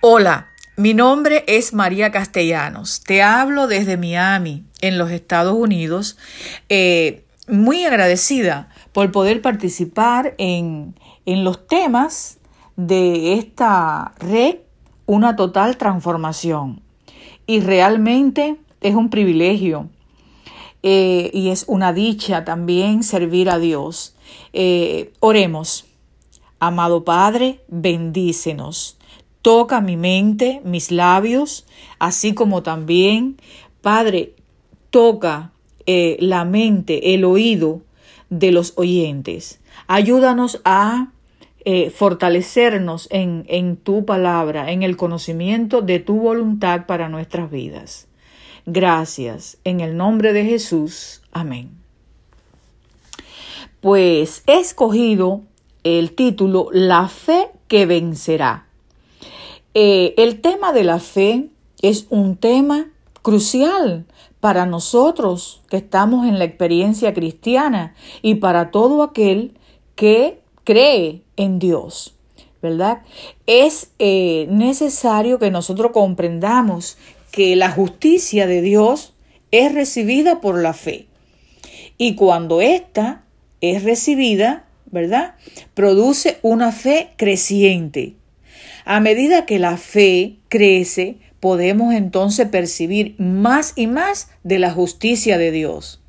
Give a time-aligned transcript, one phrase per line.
[0.00, 3.00] Hola, mi nombre es María Castellanos.
[3.00, 6.16] Te hablo desde Miami, en los Estados Unidos.
[6.68, 10.94] Eh, muy agradecida por poder participar en,
[11.26, 12.38] en los temas
[12.76, 14.58] de esta red,
[15.06, 16.80] una total transformación.
[17.48, 19.88] Y realmente es un privilegio
[20.84, 24.14] eh, y es una dicha también servir a Dios.
[24.52, 25.86] Eh, oremos.
[26.60, 28.97] Amado Padre, bendícenos
[29.48, 31.64] toca mi mente, mis labios,
[31.98, 33.38] así como también,
[33.80, 34.34] Padre,
[34.90, 35.52] toca
[35.86, 37.80] eh, la mente, el oído
[38.28, 39.58] de los oyentes.
[39.86, 41.12] Ayúdanos a
[41.64, 48.06] eh, fortalecernos en, en tu palabra, en el conocimiento de tu voluntad para nuestras vidas.
[48.66, 49.56] Gracias.
[49.64, 51.22] En el nombre de Jesús.
[51.32, 51.70] Amén.
[53.80, 55.40] Pues he escogido
[55.84, 58.67] el título La fe que vencerá.
[59.80, 61.50] Eh, el tema de la fe
[61.82, 62.90] es un tema
[63.22, 64.06] crucial
[64.40, 69.56] para nosotros que estamos en la experiencia cristiana y para todo aquel
[69.94, 72.16] que cree en Dios,
[72.60, 73.02] ¿verdad?
[73.46, 76.98] Es eh, necesario que nosotros comprendamos
[77.30, 79.14] que la justicia de Dios
[79.52, 81.06] es recibida por la fe.
[81.96, 83.22] Y cuando ésta
[83.60, 85.36] es recibida, ¿verdad?
[85.74, 88.17] Produce una fe creciente.
[88.90, 95.36] A medida que la fe crece, podemos entonces percibir más y más de la justicia
[95.36, 96.00] de Dios,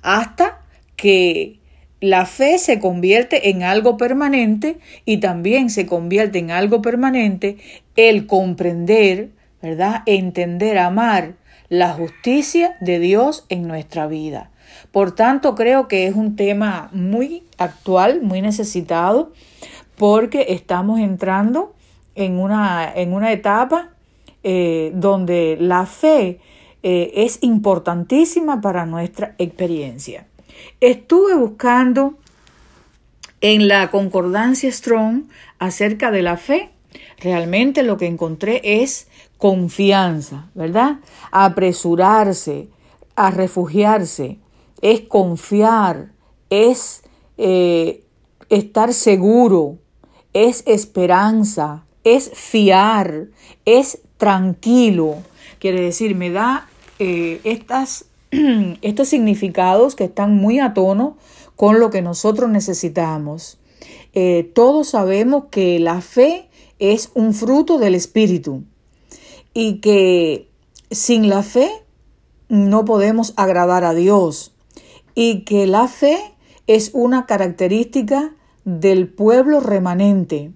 [0.00, 0.62] hasta
[0.96, 1.58] que
[2.00, 7.58] la fe se convierte en algo permanente y también se convierte en algo permanente
[7.94, 9.28] el comprender,
[9.60, 10.02] ¿verdad?
[10.06, 11.34] Entender, amar
[11.68, 14.50] la justicia de Dios en nuestra vida.
[14.92, 19.34] Por tanto, creo que es un tema muy actual, muy necesitado,
[19.98, 21.73] porque estamos entrando
[22.14, 23.90] en una, en una etapa
[24.42, 26.40] eh, donde la fe
[26.82, 30.26] eh, es importantísima para nuestra experiencia.
[30.80, 32.18] Estuve buscando
[33.40, 35.24] en la concordancia Strong
[35.58, 36.70] acerca de la fe.
[37.18, 39.08] Realmente lo que encontré es
[39.38, 41.00] confianza, ¿verdad?
[41.30, 42.68] Apresurarse,
[43.16, 44.38] a refugiarse,
[44.82, 46.12] es confiar,
[46.50, 47.02] es
[47.38, 48.04] eh,
[48.50, 49.78] estar seguro,
[50.32, 53.28] es esperanza, es fiar,
[53.64, 55.16] es tranquilo.
[55.58, 58.06] Quiere decir, me da eh, estas,
[58.82, 61.16] estos significados que están muy a tono
[61.56, 63.58] con lo que nosotros necesitamos.
[64.12, 66.48] Eh, todos sabemos que la fe
[66.78, 68.62] es un fruto del Espíritu
[69.52, 70.48] y que
[70.90, 71.70] sin la fe
[72.48, 74.52] no podemos agradar a Dios
[75.14, 76.18] y que la fe
[76.66, 78.34] es una característica
[78.64, 80.52] del pueblo remanente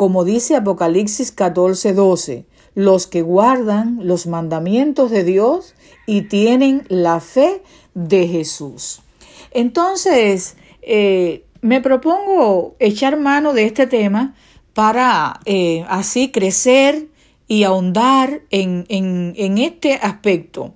[0.00, 5.74] como dice Apocalipsis 14:12, los que guardan los mandamientos de Dios
[6.06, 7.60] y tienen la fe
[7.92, 9.02] de Jesús.
[9.50, 14.34] Entonces, eh, me propongo echar mano de este tema
[14.72, 17.08] para eh, así crecer
[17.46, 20.72] y ahondar en, en, este aspecto.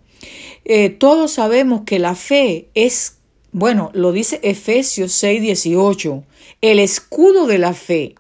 [0.67, 3.21] Eh, todos sabemos que la fe es,
[3.53, 6.25] bueno, lo dice Efesios 6:18,
[6.61, 8.17] el escudo de la fe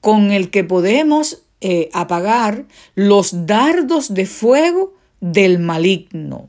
[0.00, 6.48] con el que podemos eh, apagar los dardos de fuego del maligno.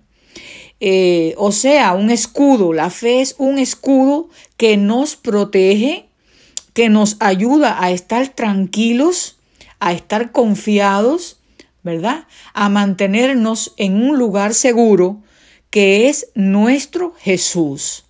[0.80, 2.74] Eh, o sea, un escudo.
[2.74, 6.08] La fe es un escudo que nos protege,
[6.74, 9.38] que nos ayuda a estar tranquilos,
[9.80, 11.40] a estar confiados,
[11.84, 12.26] ¿verdad?
[12.54, 15.22] A mantenernos en un lugar seguro
[15.70, 18.06] que es nuestro Jesús.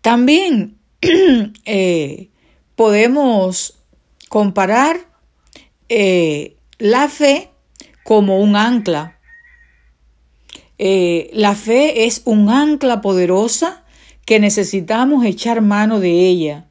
[0.00, 0.78] También
[1.64, 2.28] eh,
[2.78, 3.74] podemos
[4.28, 4.98] comparar
[5.88, 7.50] eh, la fe
[8.04, 9.18] como un ancla.
[10.78, 13.82] Eh, la fe es un ancla poderosa
[14.24, 16.68] que necesitamos echar mano de ella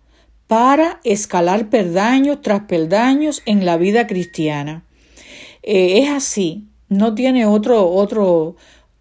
[0.48, 4.86] para escalar peldaños tras peldaños en la vida cristiana.
[5.62, 8.56] Eh, es así, no tiene otro, otro,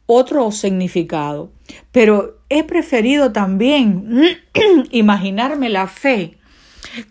[0.06, 1.52] otro significado.
[1.92, 4.40] Pero he preferido también
[4.90, 6.36] imaginarme la fe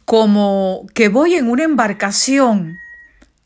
[0.06, 2.78] como que voy en una embarcación.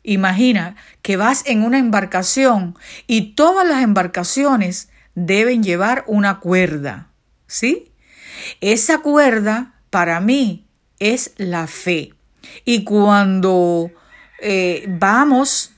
[0.02, 7.10] Imagina que vas en una embarcación y todas las embarcaciones deben llevar una cuerda,
[7.46, 7.92] ¿sí?
[8.60, 10.66] Esa cuerda para mí
[10.98, 12.14] es la fe.
[12.64, 13.90] Y cuando
[14.40, 15.72] eh, vamos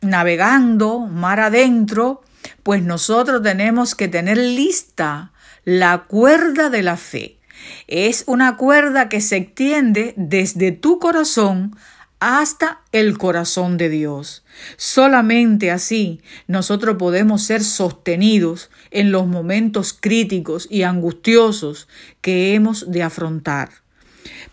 [0.00, 2.22] navegando mar adentro,
[2.62, 5.32] pues nosotros tenemos que tener lista
[5.64, 7.39] la cuerda de la fe.
[7.86, 11.76] Es una cuerda que se extiende desde tu corazón
[12.20, 14.44] hasta el corazón de Dios.
[14.76, 21.88] Solamente así nosotros podemos ser sostenidos en los momentos críticos y angustiosos
[22.20, 23.70] que hemos de afrontar,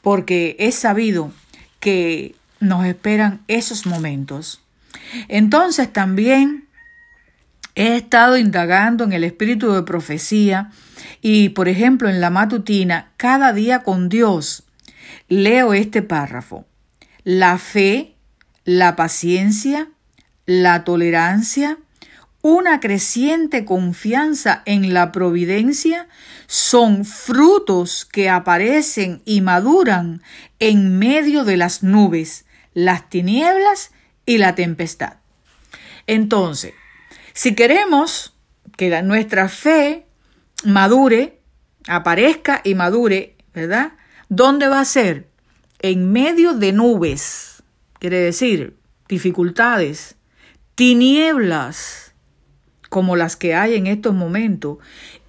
[0.01, 1.31] porque es sabido
[1.81, 4.61] que nos esperan esos momentos.
[5.27, 6.66] Entonces también
[7.77, 10.71] he estado indagando en el espíritu de profecía
[11.21, 14.63] y, por ejemplo, en la matutina, cada día con Dios,
[15.29, 16.65] leo este párrafo
[17.27, 18.15] la fe,
[18.63, 19.89] la paciencia,
[20.45, 21.77] la tolerancia,
[22.41, 26.07] una creciente confianza en la providencia
[26.45, 30.21] son frutos que aparecen y maduran
[30.59, 33.91] en medio de las nubes, las tinieblas
[34.25, 35.15] y la tempestad.
[36.05, 36.71] Entonces,
[37.37, 38.33] si queremos
[38.75, 40.07] que nuestra fe
[40.65, 41.39] madure,
[41.87, 43.93] aparezca y madure, ¿verdad?
[44.27, 45.27] ¿Dónde va a ser?
[45.79, 47.63] en medio de nubes,
[47.99, 48.75] quiere decir
[49.07, 50.15] dificultades,
[50.75, 52.13] tinieblas
[52.89, 54.77] como las que hay en estos momentos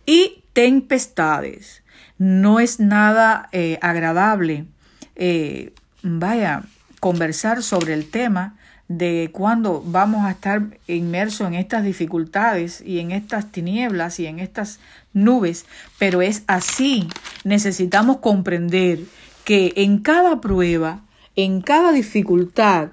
[0.07, 1.83] y tempestades.
[2.19, 4.67] No es nada eh, agradable,
[5.15, 5.73] eh,
[6.03, 6.65] vaya,
[6.99, 8.58] conversar sobre el tema
[8.89, 14.39] de cuando vamos a estar inmersos en estas dificultades y en estas tinieblas y en
[14.39, 14.81] estas
[15.13, 15.67] nubes,
[15.99, 17.09] pero es así.
[17.45, 19.01] Necesitamos comprender
[19.45, 21.03] que en cada prueba,
[21.37, 22.89] en cada dificultad,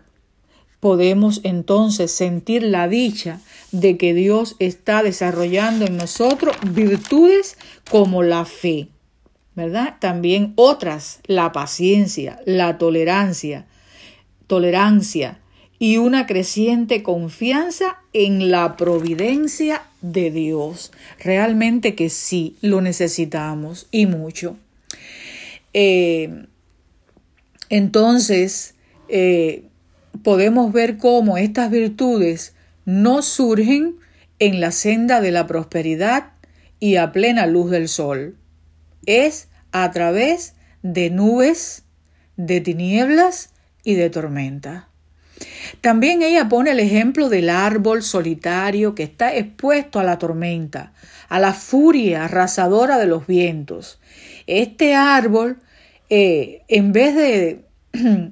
[0.81, 3.39] podemos entonces sentir la dicha
[3.71, 7.57] de que Dios está desarrollando en nosotros virtudes
[7.89, 8.89] como la fe,
[9.55, 9.95] ¿verdad?
[9.99, 13.65] También otras, la paciencia, la tolerancia,
[14.45, 15.39] tolerancia
[15.77, 20.91] y una creciente confianza en la providencia de Dios.
[21.19, 24.57] Realmente que sí, lo necesitamos y mucho.
[25.73, 26.45] Eh,
[27.69, 28.75] entonces,
[29.09, 29.63] eh,
[30.23, 32.53] podemos ver cómo estas virtudes
[32.85, 33.95] no surgen
[34.39, 36.31] en la senda de la prosperidad
[36.79, 38.37] y a plena luz del sol.
[39.05, 41.83] Es a través de nubes,
[42.37, 43.49] de tinieblas
[43.83, 44.89] y de tormenta.
[45.81, 50.93] También ella pone el ejemplo del árbol solitario que está expuesto a la tormenta,
[51.29, 53.99] a la furia arrasadora de los vientos.
[54.47, 55.57] Este árbol
[56.09, 57.65] eh, en vez de,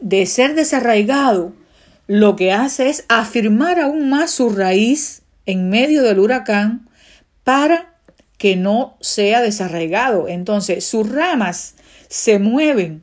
[0.00, 1.54] de ser desarraigado,
[2.06, 6.88] lo que hace es afirmar aún más su raíz en medio del huracán
[7.44, 7.94] para
[8.36, 10.28] que no sea desarraigado.
[10.28, 11.76] Entonces sus ramas
[12.08, 13.02] se mueven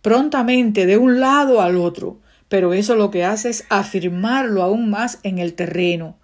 [0.00, 5.18] prontamente de un lado al otro, pero eso lo que hace es afirmarlo aún más
[5.22, 6.16] en el terreno,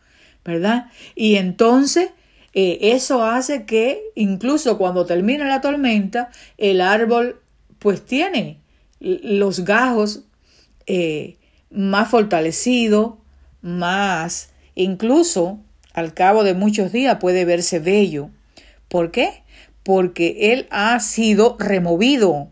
[0.44, 0.86] ¿verdad?
[1.14, 2.10] Y entonces
[2.54, 7.40] eh, eso hace que incluso cuando termina la tormenta, el árbol
[7.78, 8.60] pues tiene
[9.00, 10.24] los gajos
[10.86, 11.38] eh,
[11.70, 13.14] más fortalecidos,
[13.62, 15.58] más, incluso
[15.94, 18.30] al cabo de muchos días puede verse bello.
[18.88, 19.42] ¿Por qué?
[19.82, 22.48] Porque él ha sido removido,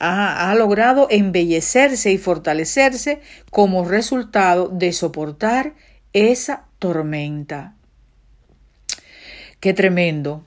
[0.00, 3.20] ha, logrado embellecerse y fortalecerse
[3.50, 5.74] como resultado de soportar
[6.12, 7.74] esa tormenta.
[9.60, 10.44] Qué tremendo.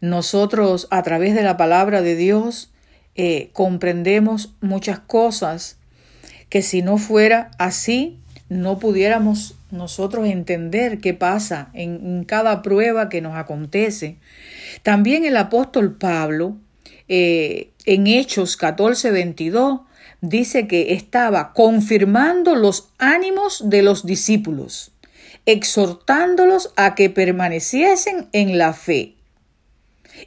[0.00, 2.72] Nosotros a través de la palabra de Dios
[3.14, 5.78] eh, comprendemos muchas cosas
[6.48, 13.22] que si no fuera así, no pudiéramos nosotros entender qué pasa en, cada prueba que
[13.22, 14.18] nos acontece.
[14.82, 16.58] También el apóstol Pablo,
[17.08, 19.80] eh, en Hechos 14, 22,
[20.20, 24.92] dice que estaba confirmando los ánimos de los discípulos
[25.46, 29.14] exhortándolos a que permaneciesen en la fe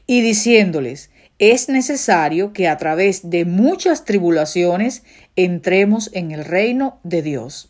[0.08, 5.04] y diciéndoles, es necesario que a través de muchas tribulaciones
[5.36, 7.70] entremos en el reino de Dios.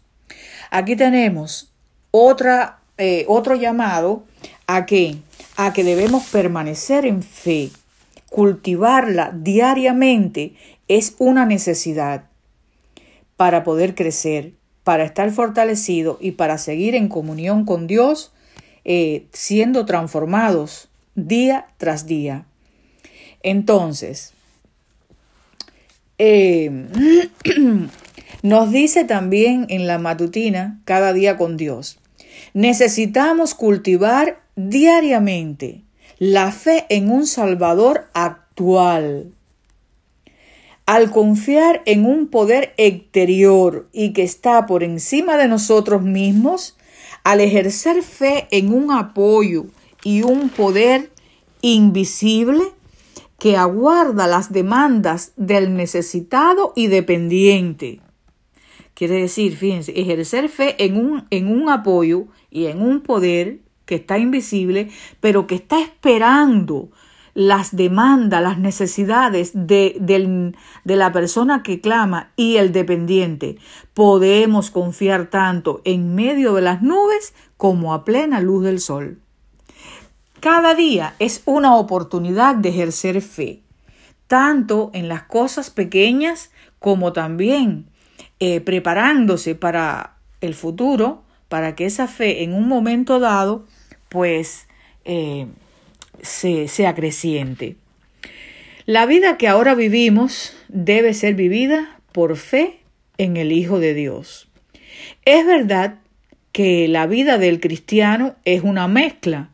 [0.69, 1.71] Aquí tenemos
[2.11, 4.23] otra, eh, otro llamado
[4.67, 5.17] a que,
[5.55, 7.71] a que debemos permanecer en fe,
[8.35, 10.55] cultivarla diariamente
[10.89, 12.25] es una necesidad
[13.37, 14.51] para poder crecer,
[14.83, 18.33] para estar fortalecido y para seguir en comunión con Dios,
[18.83, 22.45] eh, siendo transformados día tras día.
[23.41, 24.33] Entonces,
[26.17, 26.89] eh,
[28.43, 31.99] nos dice también en la matutina, cada día con Dios,
[32.53, 35.84] necesitamos cultivar diariamente
[36.17, 39.33] la fe en un Salvador actual,
[40.85, 46.77] al confiar en un poder exterior y que está por encima de nosotros mismos,
[47.23, 49.65] al ejercer fe en un apoyo
[50.03, 51.11] y un poder
[51.61, 52.63] invisible
[53.39, 57.99] que aguarda las demandas del necesitado y dependiente.
[58.93, 63.95] Quiere decir, fíjense, ejercer fe en un, en un apoyo y en un poder que
[63.95, 64.89] está invisible,
[65.19, 66.89] pero que está esperando
[67.35, 73.57] las demandas, las necesidades de, de, la persona que clama y el dependiente.
[73.93, 79.19] Podemos confiar tanto en medio de las nubes como a plena luz del sol.
[80.39, 83.63] Cada día es una oportunidad de ejercer fe,
[84.27, 87.89] tanto en las cosas pequeñas como también
[88.39, 93.65] eh, preparándose para el futuro, para que esa fe en un momento dado,
[94.09, 94.67] pues,
[95.03, 95.47] eh,
[96.21, 97.75] se, sea creciente.
[98.85, 102.79] La vida que ahora vivimos debe ser vivida por fe
[103.17, 104.47] en el Hijo de Dios.
[105.25, 105.99] Es verdad
[106.51, 109.49] que la vida del cristiano es una mezcla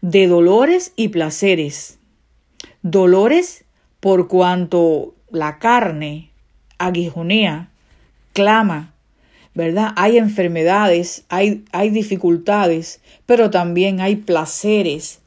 [0.00, 1.98] de dolores y placeres.
[2.82, 3.64] Dolores
[4.00, 6.30] por cuanto la carne
[6.78, 7.70] aguijonea,
[8.32, 8.89] clama,
[9.60, 9.92] ¿verdad?
[9.96, 15.20] Hay enfermedades, hay, hay dificultades, pero también hay placeres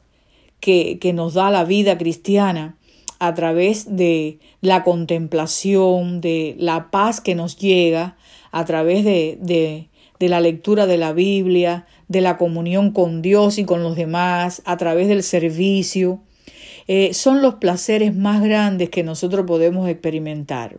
[0.58, 2.76] que, que nos da la vida cristiana
[3.20, 8.16] a través de la contemplación, de la paz que nos llega,
[8.50, 9.88] a través de, de,
[10.28, 14.76] la lectura de la Biblia, de la comunión con Dios y con los demás, a
[14.78, 16.20] través del servicio.
[16.88, 20.78] Eh, son los placeres más grandes que nosotros podemos experimentar.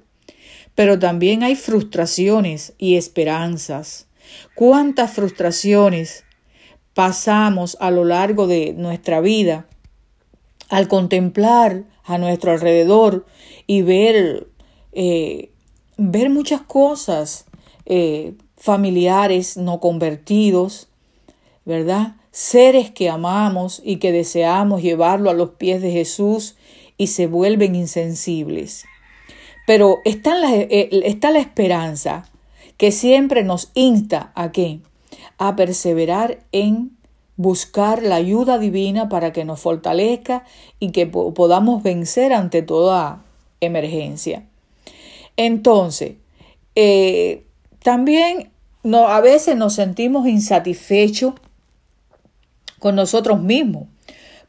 [0.75, 4.07] Pero también hay frustraciones y esperanzas.
[4.53, 6.25] ¿Cuántas frustraciones
[6.93, 9.67] pasamos a lo largo de nuestra vida
[10.69, 13.25] al contemplar a nuestro alrededor
[13.67, 14.47] y ver,
[14.93, 15.51] eh,
[15.97, 17.45] ver muchas cosas,
[17.85, 20.87] eh, familiares no convertidos,
[21.65, 22.15] ¿verdad?
[22.31, 26.55] Seres que amamos y que deseamos llevarlo a los pies de Jesús
[26.97, 28.85] y se vuelven insensibles.
[29.65, 32.29] Pero está la, eh, está la esperanza
[32.77, 34.79] que siempre nos insta a qué?
[35.37, 36.95] A perseverar en
[37.37, 40.45] buscar la ayuda divina para que nos fortalezca
[40.79, 43.23] y que podamos vencer ante toda
[43.59, 44.45] emergencia.
[45.37, 46.13] Entonces,
[46.75, 47.45] eh,
[47.83, 48.51] también
[48.83, 51.33] no, a veces nos sentimos insatisfechos
[52.79, 53.87] con nosotros mismos,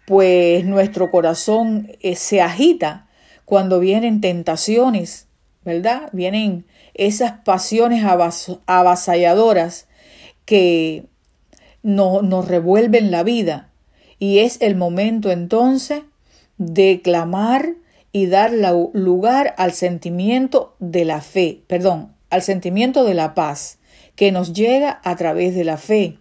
[0.06, 3.06] pues nuestro corazón eh, se agita
[3.47, 5.29] cuando vienen tentaciones,
[5.65, 6.11] ¿verdad?
[6.12, 8.05] Vienen esas pasiones
[8.67, 9.87] avasalladoras
[10.45, 11.07] que
[11.83, 13.71] nos revuelven la vida.
[14.19, 16.03] Y es el momento entonces
[16.59, 17.75] de clamar
[18.12, 23.79] y dar lugar al sentimiento de la fe, perdón, al sentimiento de la paz
[24.17, 26.19] que nos llega a través de la fe,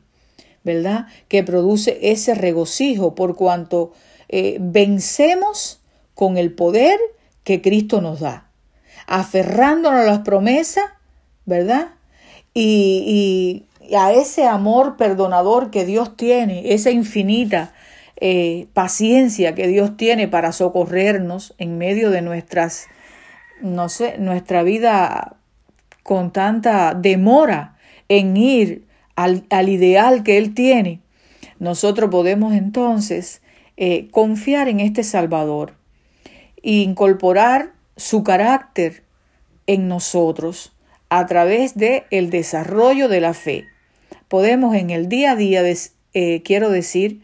[0.64, 1.08] ¿verdad?
[1.28, 3.94] Que produce ese regocijo por cuanto
[4.28, 5.82] eh, vencemos
[6.14, 7.00] con el poder
[7.46, 8.50] que Cristo nos da,
[9.08, 10.84] aferrándonos a las promesas,
[11.46, 11.92] ¿verdad?
[12.54, 13.64] Y,
[13.96, 17.72] a ese amor perdonador que Dios tiene, esa infinita
[18.20, 22.88] eh, paciencia que Dios tiene para socorrernos en medio de nuestras,
[23.62, 25.36] no sé, nuestra vida
[26.02, 27.78] con tanta demora
[28.10, 31.02] en ir al, ideal que Él tiene,
[31.60, 33.44] nosotros podemos entonces
[33.78, 35.76] eh, confiar en este Salvador
[36.74, 39.04] incorporar su carácter
[39.68, 40.74] en nosotros
[41.10, 43.66] a través de el desarrollo de la fe.
[44.28, 45.64] Podemos en el día a día,
[46.14, 47.22] eh, quiero decir,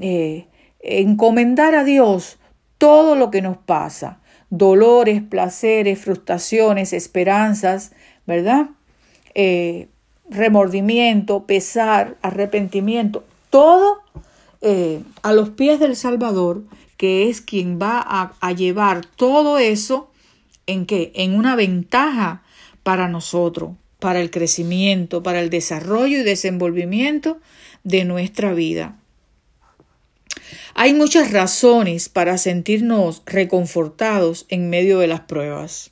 [0.00, 0.46] eh,
[0.80, 2.38] encomendar a Dios
[2.76, 7.92] todo lo que nos pasa, dolores, placeres, frustraciones, esperanzas,
[8.26, 8.66] ¿verdad?
[9.34, 9.88] Eh,
[10.28, 14.02] remordimiento, pesar, arrepentimiento, todo
[15.20, 16.62] a los pies del Salvador
[17.04, 18.02] que es quien va
[18.40, 20.10] a, llevar todo eso
[20.66, 21.12] en qué?
[21.14, 22.42] En una ventaja
[22.82, 27.42] para nosotros, para el crecimiento, para el desarrollo y desenvolvimiento
[27.82, 28.96] de nuestra vida.
[30.72, 35.90] Hay muchas razones para sentirnos reconfortados en medio de las pruebas.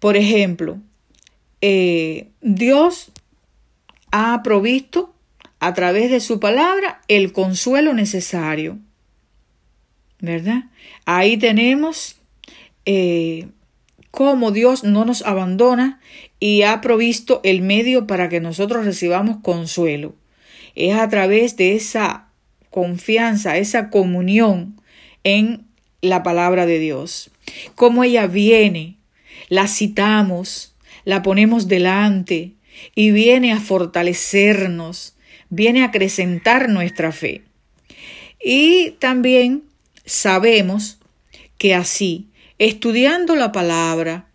[0.00, 0.78] Por ejemplo,
[1.60, 3.12] eh, Dios
[4.10, 5.14] ha provisto
[5.60, 8.80] a través de su palabra el consuelo necesario.
[10.20, 10.64] ¿Verdad?
[11.04, 12.16] Ahí tenemos
[12.84, 13.48] eh,
[14.10, 16.00] cómo Dios no nos abandona
[16.40, 20.14] y ha provisto el medio para que nosotros recibamos consuelo.
[20.74, 22.28] Es a través de esa
[22.70, 24.80] confianza, esa comunión
[25.24, 25.64] en
[26.00, 27.30] la palabra de Dios.
[27.74, 28.96] Cómo ella viene,
[29.48, 32.52] la citamos, la ponemos delante
[32.94, 35.16] y viene a fortalecernos,
[35.50, 37.42] viene a acrecentar nuestra fe.
[38.42, 39.64] Y también
[40.08, 40.98] sabemos
[41.58, 44.28] que así, estudiando la palabra,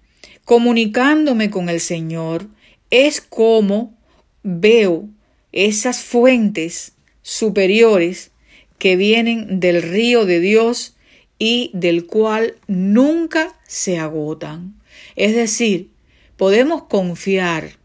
[0.46, 2.48] comunicándome con el Señor
[2.90, 3.98] es como
[4.44, 5.10] veo
[5.52, 8.32] esas fuentes superiores
[8.78, 10.96] que vienen del río de Dios
[11.40, 14.76] y del cual nunca se agotan.
[15.16, 15.90] Es decir,
[16.38, 17.78] podemos confiar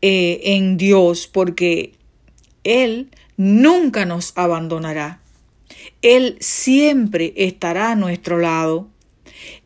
[0.00, 1.94] eh, en Dios porque
[2.64, 5.21] Él nunca nos abandonará.
[6.02, 8.88] Él siempre estará a nuestro lado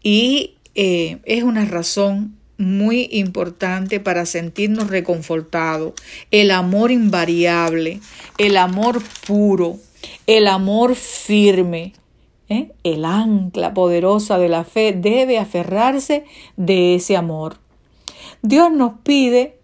[0.02, 5.94] y eh, es una razón muy importante para sentirnos reconfortados.
[6.30, 8.00] El amor invariable,
[8.38, 9.76] el amor puro,
[10.26, 11.94] el amor firme,
[12.48, 12.72] ¿eh?
[12.84, 16.24] el ancla poderosa de la fe debe aferrarse
[16.56, 17.58] de ese amor.
[18.42, 19.58] Dios nos pide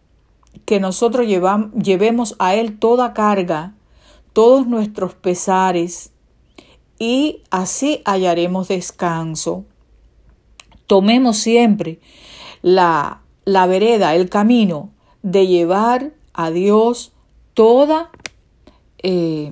[0.64, 3.74] que nosotros llevemos a Él toda carga,
[4.32, 6.11] todos nuestros pesares,
[7.02, 9.64] y así hallaremos descanso.
[10.86, 11.98] Tomemos siempre
[12.62, 14.90] la, la vereda, el camino
[15.24, 17.10] de llevar a Dios
[17.54, 18.12] toda,
[19.02, 19.50] eh,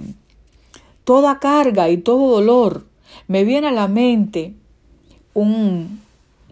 [1.03, 2.87] toda carga y todo dolor.
[3.27, 4.55] Me viene a la mente
[5.35, 6.01] un,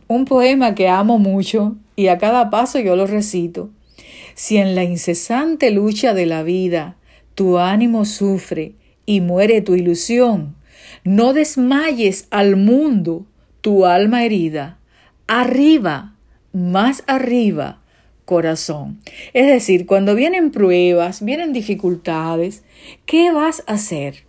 [0.08, 3.70] un poema que amo mucho y a cada paso yo lo recito.
[4.34, 6.96] Si en la incesante lucha de la vida
[7.36, 8.72] tu ánimo sufre
[9.06, 10.57] y muere tu ilusión,
[11.08, 13.24] no desmayes al mundo
[13.62, 14.76] tu alma herida.
[15.26, 16.12] Arriba,
[16.52, 17.80] más arriba,
[18.26, 19.00] corazón.
[19.32, 22.62] Es decir, cuando vienen pruebas, vienen dificultades,
[23.06, 24.26] ¿qué vas a hacer?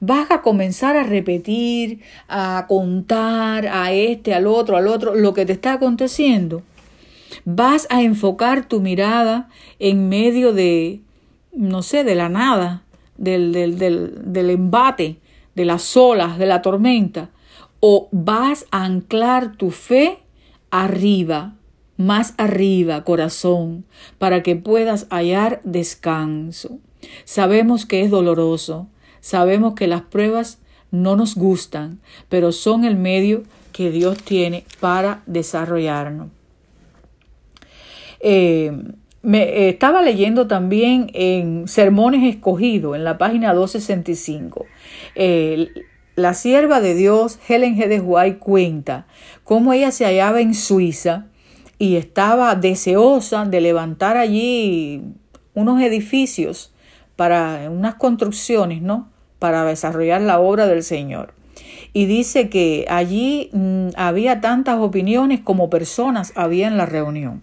[0.00, 5.44] Vas a comenzar a repetir, a contar a este, al otro, al otro, lo que
[5.44, 6.62] te está aconteciendo.
[7.44, 11.02] Vas a enfocar tu mirada en medio de,
[11.52, 12.84] no sé, de la nada,
[13.18, 15.18] del, del, del, del embate,
[15.54, 17.30] de las olas, de la tormenta.
[17.80, 20.18] O vas a anclar tu fe
[20.70, 21.54] arriba,
[21.96, 23.84] más arriba, corazón,
[24.18, 26.78] para que puedas hallar descanso.
[27.24, 28.88] Sabemos que es doloroso,
[29.20, 30.58] sabemos que las pruebas
[30.90, 36.28] no nos gustan, pero son el medio que Dios tiene para desarrollarnos.
[38.20, 38.72] Eh,
[39.22, 44.66] me eh, estaba leyendo también en Sermones Escogidos, en la página 265.
[45.14, 47.88] La sierva de Dios, Helen G.
[47.88, 49.06] de White, cuenta
[49.44, 51.26] cómo ella se hallaba en Suiza
[51.78, 55.02] y estaba deseosa de levantar allí
[55.54, 56.72] unos edificios
[57.16, 59.10] para unas construcciones, ¿no?
[59.38, 61.34] Para desarrollar la obra del Señor.
[61.92, 67.42] Y dice que allí mm, había tantas opiniones como personas había en la reunión.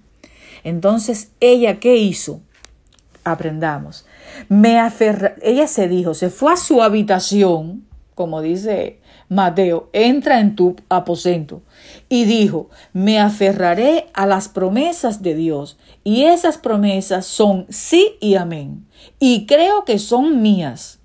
[0.63, 2.41] Entonces, ella qué hizo?
[3.23, 4.05] Aprendamos.
[4.47, 10.55] Me aferra, ella se dijo, se fue a su habitación, como dice Mateo, entra en
[10.55, 11.61] tu aposento
[12.09, 18.35] y dijo, me aferraré a las promesas de Dios y esas promesas son sí y
[18.35, 18.87] amén
[19.19, 20.99] y creo que son mías.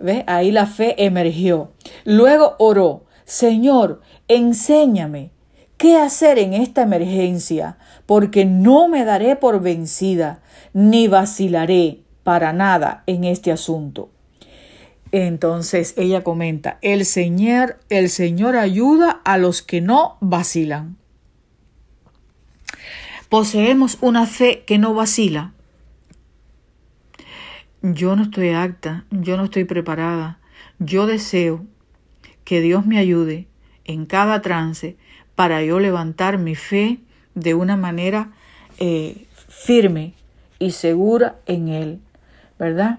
[0.00, 0.24] ¿Ve?
[0.26, 1.72] Ahí la fe emergió.
[2.04, 5.33] Luego oró, Señor, enséñame
[5.76, 13.04] qué hacer en esta emergencia, porque no me daré por vencida, ni vacilaré para nada
[13.06, 14.10] en este asunto.
[15.12, 20.96] Entonces ella comenta, el Señor, el Señor ayuda a los que no vacilan.
[23.28, 25.52] Poseemos una fe que no vacila.
[27.82, 30.40] Yo no estoy acta, yo no estoy preparada.
[30.78, 31.64] Yo deseo
[32.44, 33.46] que Dios me ayude
[33.84, 34.96] en cada trance
[35.34, 37.00] para yo levantar mi fe
[37.34, 38.32] de una manera
[38.78, 40.14] eh, firme
[40.58, 42.00] y segura en Él,
[42.58, 42.98] ¿verdad?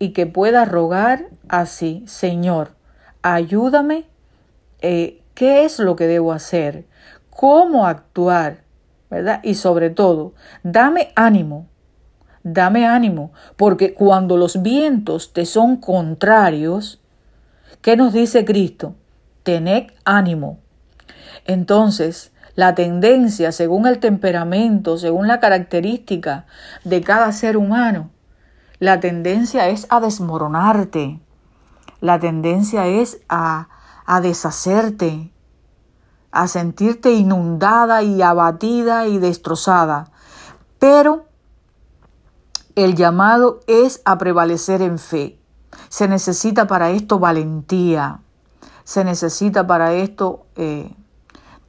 [0.00, 2.70] y que pueda rogar así, Señor,
[3.22, 4.06] ayúdame,
[4.80, 6.86] eh, ¿qué es lo que debo hacer?
[7.28, 8.62] ¿Cómo actuar?
[9.10, 9.40] ¿Verdad?
[9.42, 11.66] Y sobre todo, dame ánimo,
[12.42, 17.00] dame ánimo, porque cuando los vientos te son contrarios,
[17.82, 18.94] ¿qué nos dice Cristo?
[19.42, 20.60] Tened ánimo.
[21.44, 26.46] Entonces, la tendencia, según el temperamento, según la característica
[26.84, 28.10] de cada ser humano,
[28.78, 31.20] la tendencia es a desmoronarte.
[32.00, 33.68] La tendencia es a,
[34.06, 35.32] a deshacerte,
[36.32, 40.10] a sentirte inundada y abatida y destrozada.
[40.78, 41.26] Pero
[42.74, 45.38] el llamado es a prevalecer en fe.
[45.88, 48.20] Se necesita para esto valentía.
[48.84, 50.94] Se necesita para esto eh,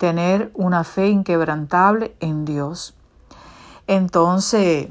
[0.02, 2.96] tener una fe inquebrantable en Dios.
[3.86, 4.88] Entonces,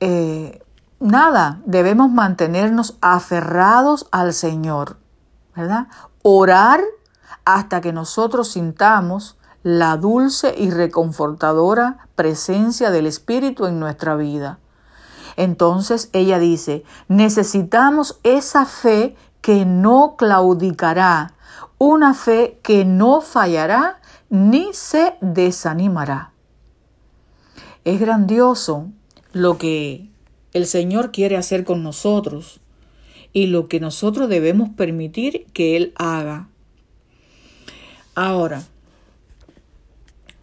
[0.00, 0.64] eh,
[0.98, 4.96] nada, debemos mantenernos aferrados al Señor,
[5.54, 5.86] ¿verdad?
[6.22, 6.80] Orar
[7.44, 14.58] hasta que nosotros sintamos la dulce y reconfortadora presencia del Espíritu en nuestra vida.
[15.36, 21.34] Entonces ella dice, necesitamos esa fe que no claudicará,
[21.82, 26.34] una fe que no fallará ni se desanimará.
[27.86, 28.90] Es grandioso
[29.32, 30.10] lo que
[30.52, 32.60] el Señor quiere hacer con nosotros
[33.32, 36.48] y lo que nosotros debemos permitir que Él haga.
[38.14, 38.62] Ahora,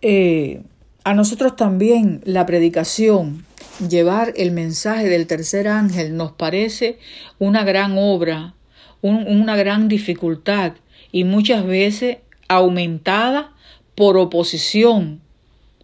[0.01, 0.63] eh,
[1.03, 3.45] a nosotros también la predicación,
[3.87, 6.97] llevar el mensaje del tercer ángel nos parece
[7.37, 8.55] una gran obra,
[9.03, 10.73] una gran dificultad
[11.11, 13.53] y muchas veces aumentada
[13.95, 15.21] por oposición.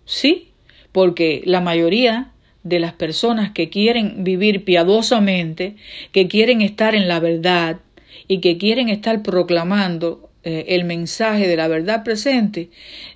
[0.05, 0.49] ¿Sí?
[0.91, 2.31] Porque la mayoría
[2.63, 5.75] de las personas que quieren vivir piadosamente,
[6.11, 7.79] que quieren estar en la verdad
[8.27, 12.69] y que quieren estar proclamando eh, el mensaje de la verdad presente,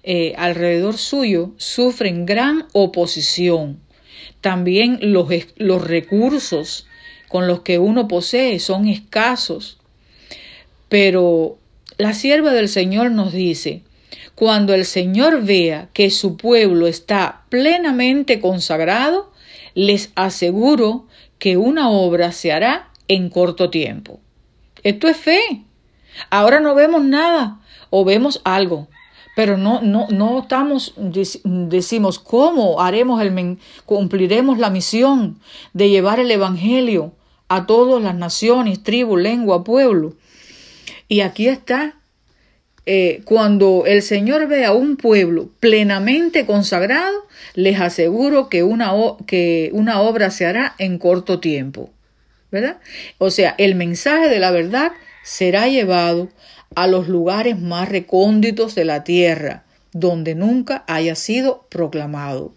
[0.03, 3.79] eh, alrededor suyo sufren gran oposición.
[4.41, 6.87] También los, los recursos
[7.27, 9.77] con los que uno posee son escasos.
[10.89, 11.57] Pero
[11.97, 13.83] la sierva del Señor nos dice,
[14.35, 19.31] cuando el Señor vea que su pueblo está plenamente consagrado,
[19.73, 21.07] les aseguro
[21.39, 24.19] que una obra se hará en corto tiempo.
[24.83, 25.63] Esto es fe.
[26.29, 28.87] Ahora no vemos nada o vemos algo,
[29.35, 35.39] pero no, no, no estamos, decimos, ¿cómo haremos el, cumpliremos la misión
[35.73, 37.13] de llevar el Evangelio
[37.47, 40.15] a todas las naciones, tribu, lengua, pueblo?
[41.07, 41.95] Y aquí está,
[42.85, 48.93] eh, cuando el Señor ve a un pueblo plenamente consagrado, les aseguro que una,
[49.25, 51.89] que una obra se hará en corto tiempo.
[52.49, 52.77] ¿Verdad?
[53.17, 54.93] O sea, el mensaje de la verdad
[55.23, 56.29] será llevado
[56.75, 62.53] a los lugares más recónditos de la tierra, donde nunca haya sido proclamado.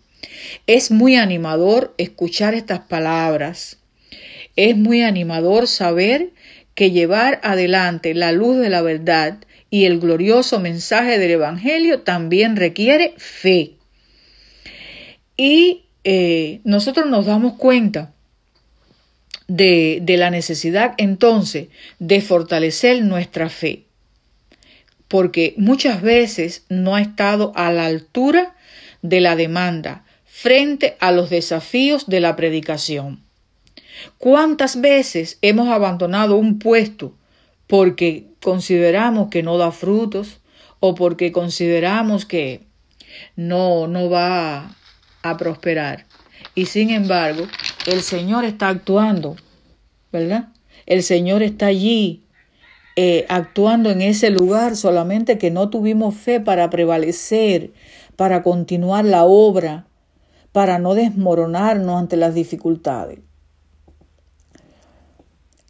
[0.67, 3.79] Es muy animador escuchar estas palabras.
[4.57, 6.31] Es muy animador saber
[6.81, 9.37] que llevar adelante la luz de la verdad
[9.69, 13.73] y el glorioso mensaje del Evangelio también requiere fe.
[15.37, 18.15] Y eh, nosotros nos damos cuenta
[19.47, 23.85] de, de la necesidad entonces de fortalecer nuestra fe,
[25.07, 28.55] porque muchas veces no ha estado a la altura
[29.03, 33.23] de la demanda frente a los desafíos de la predicación.
[34.19, 37.15] ¿Cuántas veces hemos abandonado un puesto
[37.67, 40.41] porque consideramos que no da frutos
[40.81, 42.67] o porque consideramos que
[43.37, 44.77] no, no va
[45.23, 46.07] a prosperar?
[46.55, 47.47] Y sin embargo,
[47.87, 49.37] el Señor está actuando,
[50.13, 50.49] ¿verdad?
[50.87, 52.25] El Señor está allí
[52.97, 57.73] eh, actuando en ese lugar, solamente que no tuvimos fe para prevalecer,
[58.17, 59.87] para continuar la obra,
[60.53, 63.21] para no desmoronarnos ante las dificultades.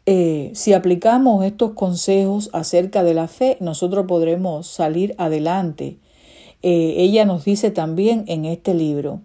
[0.05, 5.97] Eh, si aplicamos estos consejos acerca de la fe, nosotros podremos salir adelante.
[6.63, 9.21] Eh, ella nos dice también en este libro,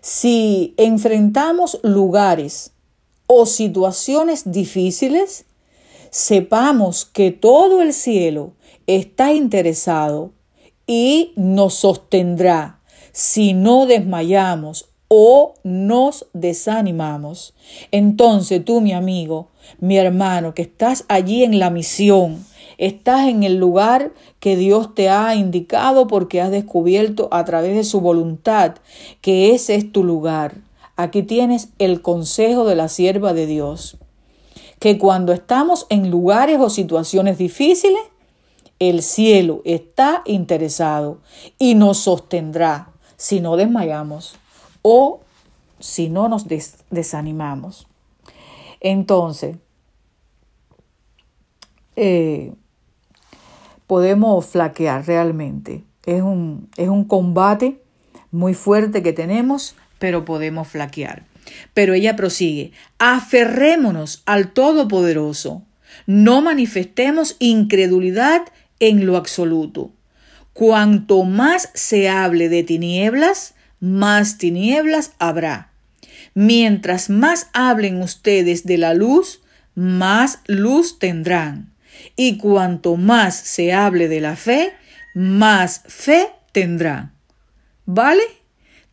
[0.00, 2.72] si enfrentamos lugares
[3.26, 5.44] o situaciones difíciles,
[6.10, 8.52] sepamos que todo el cielo
[8.86, 10.32] está interesado
[10.86, 12.80] y nos sostendrá
[13.12, 17.54] si no desmayamos o nos desanimamos.
[17.90, 22.44] Entonces tú, mi amigo, mi hermano, que estás allí en la misión,
[22.78, 27.84] Estás en el lugar que Dios te ha indicado porque has descubierto a través de
[27.84, 28.74] su voluntad
[29.22, 30.56] que ese es tu lugar.
[30.96, 33.96] Aquí tienes el consejo de la sierva de Dios.
[34.78, 38.00] Que cuando estamos en lugares o situaciones difíciles,
[38.78, 41.18] el cielo está interesado
[41.58, 44.36] y nos sostendrá si no desmayamos
[44.88, 45.20] o
[45.80, 46.46] si no nos
[46.90, 47.88] desanimamos.
[48.78, 49.56] Entonces,
[51.96, 52.52] eh,
[53.88, 55.82] podemos flaquear realmente.
[56.04, 57.82] Es un, es un combate
[58.30, 61.24] muy fuerte que tenemos, pero podemos flaquear.
[61.74, 62.70] Pero ella prosigue,
[63.00, 65.62] aferrémonos al Todopoderoso,
[66.06, 68.42] no manifestemos incredulidad
[68.78, 69.90] en lo absoluto.
[70.52, 75.70] Cuanto más se hable de tinieblas, más tinieblas habrá.
[76.34, 79.40] Mientras más hablen ustedes de la luz,
[79.74, 81.72] más luz tendrán.
[82.14, 84.72] Y cuanto más se hable de la fe,
[85.14, 87.12] más fe tendrá.
[87.86, 88.22] ¿Vale?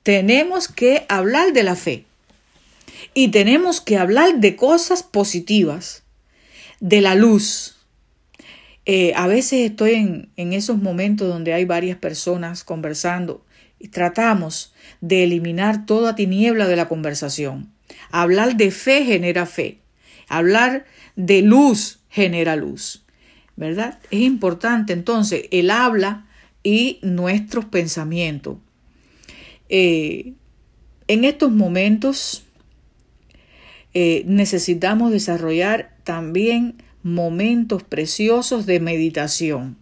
[0.04, 2.06] Tenemos que hablar de la fe.
[3.14, 6.04] Y tenemos que hablar de cosas positivas,
[6.80, 7.76] de la luz.
[8.86, 13.44] Eh, a veces estoy en, en esos momentos donde hay varias personas conversando
[13.90, 17.72] tratamos de eliminar toda tiniebla de la conversación.
[18.12, 19.80] Hablar de fe genera fe.
[20.28, 23.04] Hablar de luz genera luz.
[23.56, 24.00] ¿Verdad?
[24.10, 26.26] Es importante entonces el habla
[26.64, 28.58] y nuestros pensamientos.
[29.70, 30.34] Eh,
[31.08, 32.46] en estos momentos
[33.94, 39.78] eh, necesitamos desarrollar también momentos preciosos de meditación,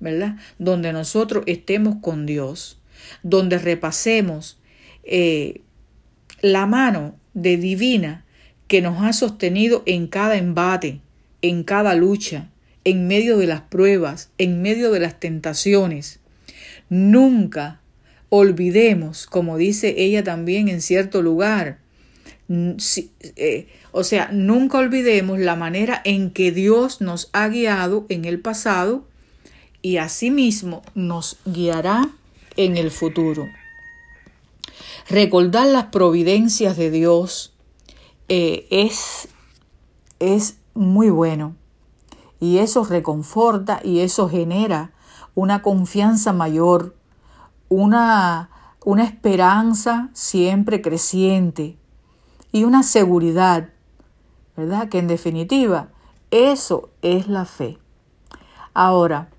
[0.00, 0.36] ¿verdad?
[0.58, 2.77] Donde nosotros estemos con Dios,
[3.22, 4.58] donde repasemos
[5.04, 5.62] eh,
[6.40, 8.24] la mano de divina
[8.66, 11.00] que nos ha sostenido en cada embate,
[11.42, 12.50] en cada lucha,
[12.84, 16.20] en medio de las pruebas, en medio de las tentaciones.
[16.88, 17.80] Nunca
[18.28, 21.78] olvidemos, como dice ella también en cierto lugar,
[22.50, 28.40] eh, o sea, nunca olvidemos la manera en que Dios nos ha guiado en el
[28.40, 29.06] pasado
[29.82, 32.08] y asimismo nos guiará
[32.58, 33.48] en el futuro.
[35.08, 37.54] Recordar las providencias de Dios
[38.28, 39.28] eh, es,
[40.18, 41.54] es muy bueno
[42.40, 44.90] y eso reconforta y eso genera
[45.34, 46.94] una confianza mayor,
[47.68, 48.50] una,
[48.84, 51.78] una esperanza siempre creciente
[52.50, 53.70] y una seguridad,
[54.56, 54.88] ¿verdad?
[54.88, 55.88] Que en definitiva,
[56.32, 57.78] eso es la fe.
[58.74, 59.30] Ahora,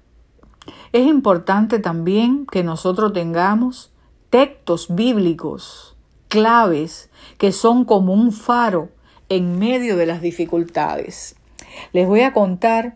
[0.92, 3.92] es importante también que nosotros tengamos
[4.30, 5.96] textos bíblicos,
[6.28, 8.90] claves, que son como un faro
[9.30, 11.36] en medio de las dificultades.
[11.94, 12.96] Les voy a contar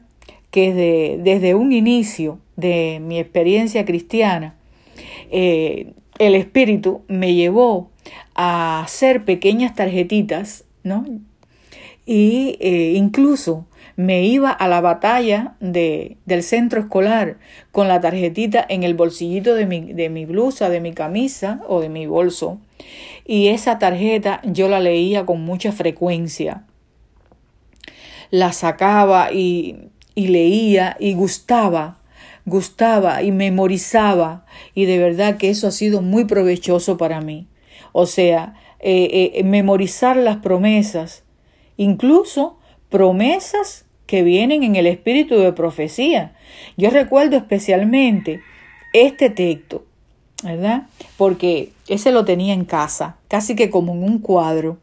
[0.51, 4.55] que desde un inicio de mi experiencia cristiana,
[5.31, 7.89] eh, el Espíritu me llevó
[8.35, 11.05] a hacer pequeñas tarjetitas, ¿no?
[12.05, 17.37] Y eh, incluso me iba a la batalla de, del centro escolar
[17.71, 21.79] con la tarjetita en el bolsillito de mi, de mi blusa, de mi camisa o
[21.79, 22.59] de mi bolso.
[23.25, 26.65] Y esa tarjeta yo la leía con mucha frecuencia.
[28.31, 31.99] La sacaba y, y leía y gustaba
[32.45, 37.47] gustaba y memorizaba y de verdad que eso ha sido muy provechoso para mí.
[37.91, 41.23] O sea, eh, eh, memorizar las promesas,
[41.77, 42.57] incluso
[42.93, 46.35] promesas que vienen en el espíritu de profecía.
[46.77, 48.41] Yo recuerdo especialmente
[48.93, 49.83] este texto,
[50.43, 50.89] ¿verdad?
[51.17, 54.77] Porque ese lo tenía en casa, casi que como en un cuadro,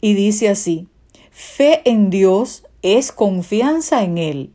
[0.00, 0.88] y dice así,
[1.30, 4.50] fe en Dios es confianza en Él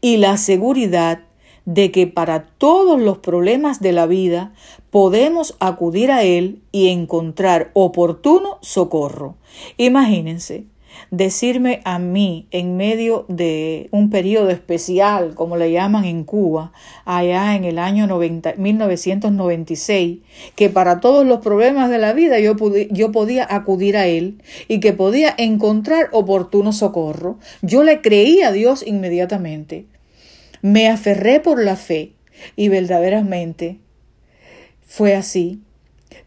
[0.00, 1.22] y la seguridad
[1.64, 4.54] de que para todos los problemas de la vida
[4.90, 9.34] podemos acudir a Él y encontrar oportuno socorro.
[9.76, 10.66] Imagínense,
[11.10, 16.72] decirme a mí en medio de un periodo especial, como le llaman en Cuba,
[17.04, 20.18] allá en el año 1996,
[20.54, 22.54] que para todos los problemas de la vida yo,
[22.90, 27.38] yo podía acudir a Él y que podía encontrar oportuno socorro.
[27.62, 29.86] Yo le creí a Dios inmediatamente.
[30.62, 32.12] Me aferré por la fe
[32.56, 33.78] y verdaderamente
[34.86, 35.60] fue así.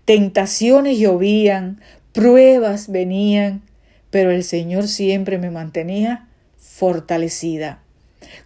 [0.05, 3.61] Tentaciones llovían, pruebas venían,
[4.17, 6.27] pero el Señor siempre me mantenía
[6.57, 7.83] fortalecida.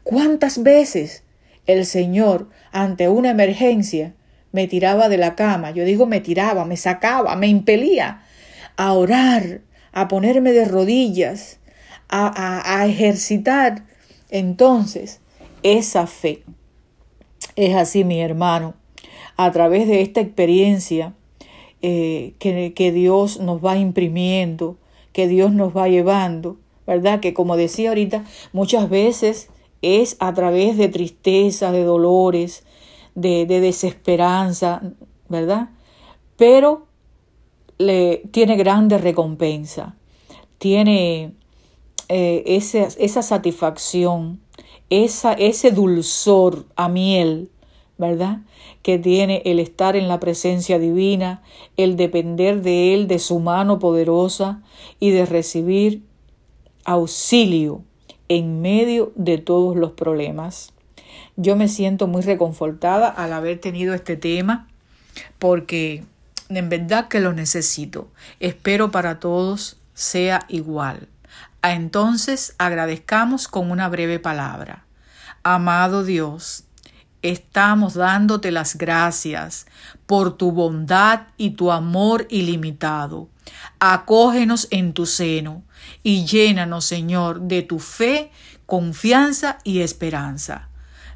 [0.04, 1.24] ¿Cuántas veces
[1.66, 4.14] el Señor, ante una emergencia,
[4.52, 5.72] me tiraba de la cama?
[5.72, 8.22] Yo digo me tiraba, me sacaba, me impelía
[8.76, 9.62] a orar,
[9.94, 11.62] a ponerme de rodillas,
[12.10, 13.86] a, a, ejercitar
[14.30, 15.22] entonces
[15.64, 16.44] esa fe.
[17.56, 18.74] Es así, mi hermano,
[19.38, 21.14] a través de esta experiencia
[21.82, 24.78] eh, que, que Dios nos va imprimiendo,
[25.14, 27.20] que Dios nos va llevando, ¿verdad?
[27.20, 29.50] Que como decía ahorita, muchas veces
[29.82, 32.64] es a través de tristeza, de dolores,
[33.16, 34.82] de, de desesperanza,
[35.30, 35.70] ¿verdad?
[36.38, 36.88] Pero
[37.78, 39.96] le, tiene grande recompensa,
[40.58, 41.34] tiene
[42.10, 44.40] eh, esa, esa satisfacción
[44.92, 47.50] esa, ese dulzor a miel,
[48.02, 48.40] ¿verdad?
[48.82, 51.42] Que tiene el estar en la presencia divina,
[51.78, 54.62] el depender de Él, de su mano poderosa
[55.00, 56.04] y de recibir
[56.84, 57.84] auxilio
[58.28, 60.74] en medio de todos los problemas.
[61.38, 64.68] Yo me siento muy reconfortada al haber tenido este tema
[65.40, 66.04] porque
[66.50, 68.10] en verdad que lo necesito.
[68.40, 71.08] Espero para todos sea igual.
[71.62, 74.86] Entonces agradezcamos con una breve palabra.
[75.44, 76.66] Amado Dios,
[77.22, 79.66] estamos dándote las gracias
[80.06, 83.30] por tu bondad y tu amor ilimitado.
[83.80, 85.64] Acógenos en tu seno
[86.04, 88.32] y llénanos, Señor, de tu fe,
[88.66, 90.70] confianza y esperanza.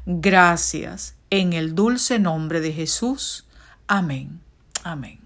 [0.06, 1.14] Gracias.
[1.30, 3.46] En el dulce nombre de Jesús.
[3.88, 4.40] Amén.
[4.84, 5.25] Amén.